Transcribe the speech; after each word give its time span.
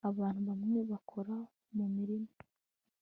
abantu 0.09 0.41
bamwe 0.49 0.79
bakora 0.91 1.35
mumirima 1.75 2.31